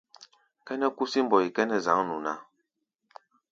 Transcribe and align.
Kʼɛ́nɛ́ 0.65 0.89
kúsí 0.97 1.19
mbɔi 1.25 1.47
kʼɛ́nɛ́ 1.55 1.79
zǎŋnu 1.85 2.15
ná. 2.25 2.33